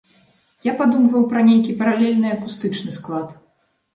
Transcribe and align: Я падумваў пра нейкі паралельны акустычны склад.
Я 0.67 0.71
падумваў 0.79 1.27
пра 1.33 1.43
нейкі 1.49 1.75
паралельны 1.83 2.27
акустычны 2.37 2.97
склад. 2.99 3.39